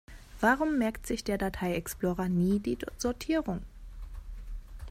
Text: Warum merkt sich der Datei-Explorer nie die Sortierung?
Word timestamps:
Warum 0.39 0.79
merkt 0.79 1.05
sich 1.05 1.23
der 1.23 1.37
Datei-Explorer 1.37 2.27
nie 2.27 2.59
die 2.59 2.75
Sortierung? 2.97 3.61